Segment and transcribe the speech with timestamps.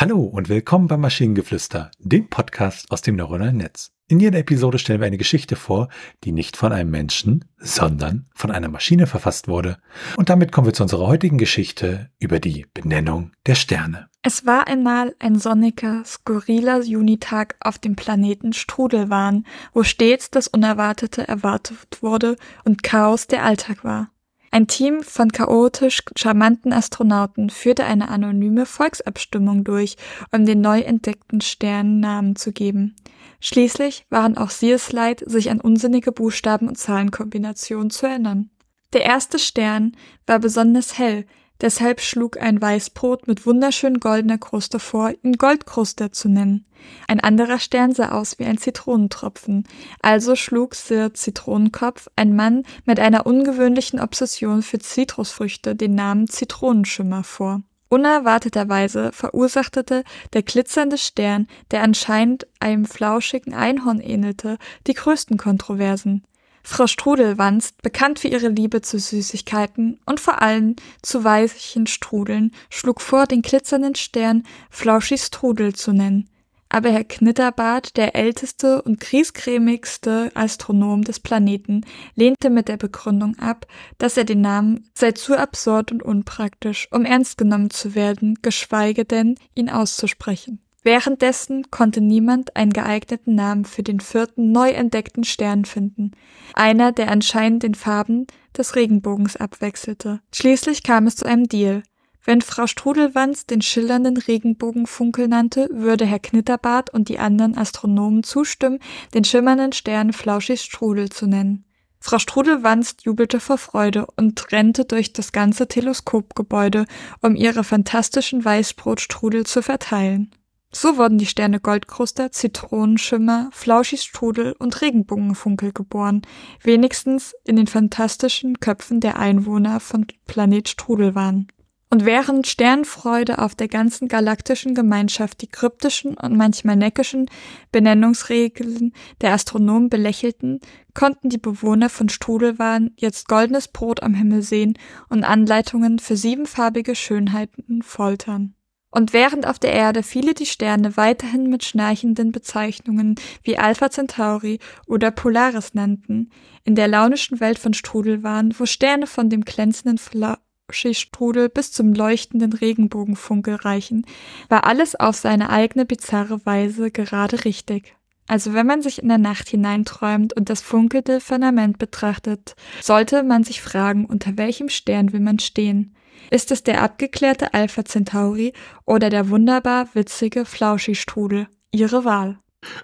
[0.00, 3.92] Hallo und willkommen beim Maschinengeflüster, dem Podcast aus dem neuronalen Netz.
[4.08, 5.90] In jeder Episode stellen wir eine Geschichte vor,
[6.24, 9.76] die nicht von einem Menschen, sondern von einer Maschine verfasst wurde.
[10.16, 14.08] Und damit kommen wir zu unserer heutigen Geschichte über die Benennung der Sterne.
[14.22, 19.44] Es war einmal ein sonniger, skurriler Junitag auf dem Planeten Strudelwahn,
[19.74, 24.10] wo stets das Unerwartete erwartet wurde und Chaos der Alltag war.
[24.52, 29.96] Ein Team von chaotisch charmanten Astronauten führte eine anonyme Volksabstimmung durch,
[30.32, 32.96] um den neu entdeckten Sternen Namen zu geben.
[33.40, 38.50] Schließlich waren auch sie es leid, sich an unsinnige Buchstaben und Zahlenkombinationen zu erinnern.
[38.92, 41.26] Der erste Stern war besonders hell,
[41.60, 46.64] Deshalb schlug ein Weißbrot mit wunderschön goldener Kruste vor, ihn Goldkruste zu nennen.
[47.06, 49.64] Ein anderer Stern sah aus wie ein Zitronentropfen.
[50.00, 57.24] Also schlug Sir Zitronenkopf, ein Mann mit einer ungewöhnlichen Obsession für Zitrusfrüchte, den Namen Zitronenschimmer
[57.24, 57.62] vor.
[57.90, 66.24] Unerwarteterweise verursachte der glitzernde Stern, der anscheinend einem flauschigen Einhorn ähnelte, die größten Kontroversen.
[66.62, 73.00] Frau Strudelwanst, bekannt für ihre Liebe zu Süßigkeiten und vor allem zu weichen Strudeln, schlug
[73.00, 76.28] vor, den glitzernden Stern Flauschi Strudel zu nennen.
[76.72, 83.66] Aber Herr Knitterbart, der älteste und griesgrämigste Astronom des Planeten, lehnte mit der Begründung ab,
[83.98, 89.04] dass er den Namen sei zu absurd und unpraktisch, um ernst genommen zu werden, geschweige
[89.04, 90.60] denn, ihn auszusprechen.
[90.82, 96.12] Währenddessen konnte niemand einen geeigneten Namen für den vierten neu entdeckten Stern finden,
[96.54, 100.20] einer, der anscheinend den Farben des Regenbogens abwechselte.
[100.32, 101.82] Schließlich kam es zu einem Deal.
[102.24, 108.78] Wenn Frau Strudelwanz den schillernden Regenbogenfunkel nannte, würde Herr Knitterbart und die anderen Astronomen zustimmen,
[109.14, 111.64] den schimmernden Stern Flauschig Strudel zu nennen.
[111.98, 116.86] Frau Strudelwanst jubelte vor Freude und rennte durch das ganze Teleskopgebäude,
[117.20, 120.30] um ihre fantastischen Weißbrotstrudel zu verteilen.
[120.72, 126.22] So wurden die Sterne Goldkruster, Zitronenschimmer, Flauschistrudel und Regenbogenfunkel geboren,
[126.62, 131.48] wenigstens in den fantastischen Köpfen der Einwohner von Planet Strudelwahn.
[131.92, 137.26] Und während Sternfreude auf der ganzen galaktischen Gemeinschaft die kryptischen und manchmal neckischen
[137.72, 138.92] Benennungsregeln
[139.22, 140.60] der Astronomen belächelten,
[140.94, 144.78] konnten die Bewohner von Strudelwahn jetzt goldenes Brot am Himmel sehen
[145.08, 148.54] und Anleitungen für siebenfarbige Schönheiten foltern.
[148.90, 153.14] Und während auf der Erde viele die Sterne weiterhin mit schnarchenden Bezeichnungen
[153.44, 156.30] wie Alpha Centauri oder Polaris nannten,
[156.64, 161.94] in der launischen Welt von Strudel waren, wo Sterne von dem glänzenden Flauschistrudel bis zum
[161.94, 164.04] leuchtenden Regenbogenfunkel reichen,
[164.48, 167.94] war alles auf seine eigene bizarre Weise gerade richtig.
[168.26, 173.42] Also wenn man sich in der Nacht hineinträumt und das funkelnde Firmament betrachtet, sollte man
[173.42, 175.96] sich fragen, unter welchem Stern will man stehen?
[176.30, 178.52] Ist es der abgeklärte Alpha Centauri
[178.84, 181.48] oder der wunderbar witzige Flauschi-Strudel?
[181.72, 182.38] Ihre Wahl.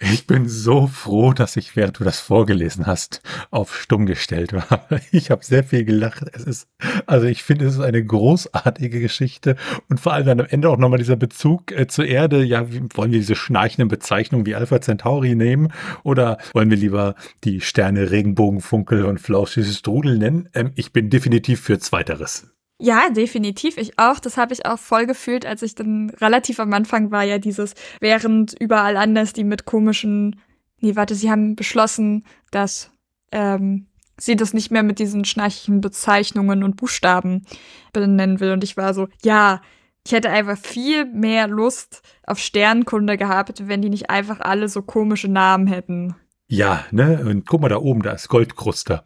[0.00, 4.86] Ich bin so froh, dass ich, während du das vorgelesen hast, auf stumm gestellt war.
[5.12, 6.24] Ich habe sehr viel gelacht.
[6.32, 6.68] Es ist,
[7.06, 9.56] also ich finde, es ist eine großartige Geschichte
[9.88, 12.42] und vor allem dann am Ende auch nochmal dieser Bezug äh, zur Erde.
[12.42, 17.14] Ja, wie, wollen wir diese schnarchenden Bezeichnungen wie Alpha Centauri nehmen oder wollen wir lieber
[17.44, 20.48] die Sterne Regenbogenfunkel und Flauschisches Strudel nennen?
[20.54, 22.50] Ähm, ich bin definitiv für Zweiteres.
[22.82, 23.76] Ja, definitiv.
[23.76, 24.18] Ich auch.
[24.18, 27.74] Das habe ich auch voll gefühlt, als ich dann relativ am Anfang war ja dieses,
[28.00, 30.40] während überall anders die mit komischen,
[30.80, 32.90] nee, warte, sie haben beschlossen, dass
[33.32, 33.86] ähm,
[34.16, 37.44] sie das nicht mehr mit diesen schnarchigen Bezeichnungen und Buchstaben
[37.92, 38.52] benennen will.
[38.52, 39.60] Und ich war so, ja,
[40.06, 44.80] ich hätte einfach viel mehr Lust auf Sternkunde gehabt, wenn die nicht einfach alle so
[44.80, 46.14] komische Namen hätten.
[46.48, 47.22] Ja, ne?
[47.26, 49.04] Und guck mal da oben, da ist Goldkruster.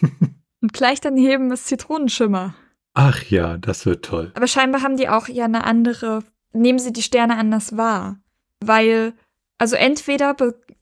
[0.62, 2.54] und gleich daneben ist Zitronenschimmer.
[2.94, 4.32] Ach ja, das wird toll.
[4.34, 6.22] Aber scheinbar haben die auch ja eine andere,
[6.52, 8.20] nehmen sie die Sterne anders wahr.
[8.60, 9.14] Weil,
[9.58, 10.36] also entweder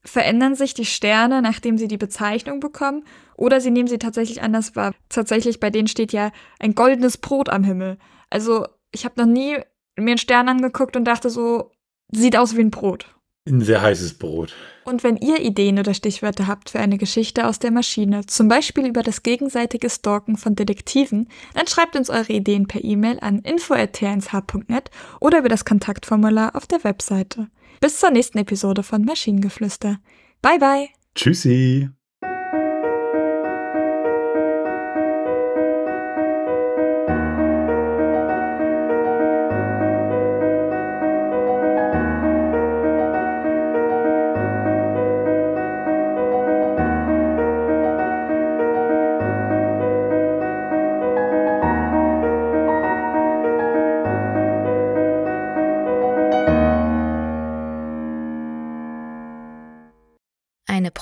[0.05, 3.03] verändern sich die Sterne, nachdem sie die Bezeichnung bekommen,
[3.35, 4.93] oder sie nehmen sie tatsächlich anders wahr.
[5.09, 7.97] Tatsächlich, bei denen steht ja ein goldenes Brot am Himmel.
[8.29, 9.57] Also, ich habe noch nie
[9.97, 11.71] mir einen Stern angeguckt und dachte so,
[12.11, 13.07] sieht aus wie ein Brot.
[13.45, 14.53] Ein sehr heißes Brot.
[14.85, 18.87] Und wenn ihr Ideen oder Stichwörter habt für eine Geschichte aus der Maschine, zum Beispiel
[18.87, 24.91] über das gegenseitige Stalken von Detektiven, dann schreibt uns eure Ideen per E-Mail an info.tnsh.net
[25.19, 27.47] oder über das Kontaktformular auf der Webseite.
[27.81, 29.99] Bis zur nächsten Episode von Maschinengeflüster.
[30.41, 30.89] Bye bye.
[31.15, 31.89] Tschüssi.